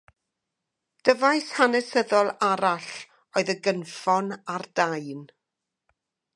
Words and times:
Dyfais 1.09 1.51
hanesyddol 1.57 2.31
arall 2.49 2.89
oedd 3.41 3.53
y 3.55 3.59
gynffon 3.69 4.33
ar 4.57 4.69
daen. 4.81 5.25